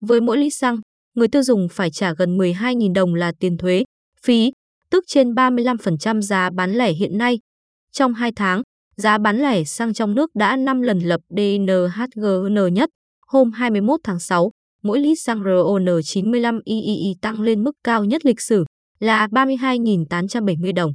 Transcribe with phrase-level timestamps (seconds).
[0.00, 0.76] Với mỗi lít xăng,
[1.14, 3.84] người tiêu dùng phải trả gần 12.000 đồng là tiền thuế,
[4.22, 4.52] phí,
[4.90, 7.38] tức trên 35% giá bán lẻ hiện nay.
[7.92, 8.62] Trong 2 tháng,
[8.96, 12.88] giá bán lẻ xăng trong nước đã 5 lần lập DNHGN nhất.
[13.26, 14.50] Hôm 21 tháng 6,
[14.82, 18.64] mỗi lít xăng RON95 III tăng lên mức cao nhất lịch sử
[19.00, 20.92] là 32.870 đồng.